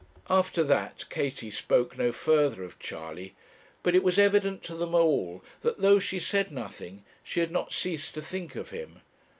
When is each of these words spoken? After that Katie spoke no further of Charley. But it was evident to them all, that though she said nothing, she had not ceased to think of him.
After 0.31 0.63
that 0.63 1.07
Katie 1.11 1.51
spoke 1.51 1.95
no 1.95 2.11
further 2.11 2.63
of 2.63 2.79
Charley. 2.79 3.35
But 3.83 3.93
it 3.93 4.01
was 4.01 4.17
evident 4.17 4.63
to 4.63 4.73
them 4.73 4.95
all, 4.95 5.43
that 5.61 5.77
though 5.81 5.99
she 5.99 6.17
said 6.19 6.51
nothing, 6.51 7.03
she 7.23 7.39
had 7.39 7.51
not 7.51 7.71
ceased 7.71 8.15
to 8.15 8.21
think 8.23 8.55
of 8.55 8.71
him. 8.71 9.01